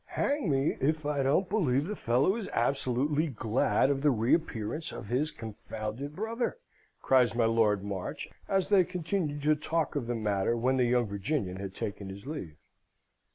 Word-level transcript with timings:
"Hang 0.15 0.49
me, 0.49 0.77
if 0.81 1.05
I 1.05 1.21
don't 1.21 1.47
believe 1.47 1.85
the 1.85 1.95
fellow 1.95 2.35
is 2.35 2.49
absolutely 2.53 3.27
glad 3.27 3.91
of 3.91 4.01
the 4.01 4.09
reappearance 4.09 4.91
of 4.91 5.09
his 5.09 5.29
confounded 5.29 6.15
brother!" 6.15 6.57
cries 7.03 7.35
my 7.35 7.45
Lord 7.45 7.83
March, 7.83 8.27
as 8.49 8.69
they 8.69 8.83
continued 8.83 9.43
to 9.43 9.53
talk 9.55 9.95
of 9.95 10.07
the 10.07 10.15
matter 10.15 10.57
when 10.57 10.77
the 10.77 10.85
young 10.85 11.05
Virginian 11.05 11.57
had 11.57 11.75
taken 11.75 12.09
his 12.09 12.25
leave. 12.25 12.55